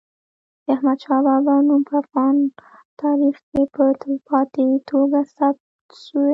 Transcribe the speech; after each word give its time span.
د 0.65 0.67
احمد 0.73 0.97
شاه 1.03 1.21
بابا 1.27 1.55
نوم 1.67 1.81
په 1.89 1.95
افغان 2.03 2.35
تاریخ 3.01 3.35
کي 3.49 3.61
په 3.75 3.85
تلپاتې 4.01 4.67
توګه 4.89 5.19
ثبت 5.35 5.67
سوی. 6.03 6.29